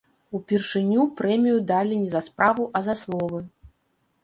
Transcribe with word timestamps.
Упершыню 0.37 1.03
прэмію 1.19 1.59
далі 1.73 1.99
не 2.01 2.09
за 2.15 2.21
справу, 2.31 2.69
а 2.79 2.85
за 2.91 2.99
словы. 3.05 3.47